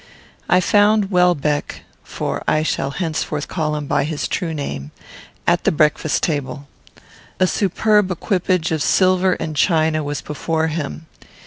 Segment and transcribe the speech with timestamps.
[0.49, 4.89] I found Welbeck (for I shall henceforth call him by his true name)
[5.45, 6.67] at the breakfast table.
[7.39, 11.05] A superb equipage of silver and china was before him.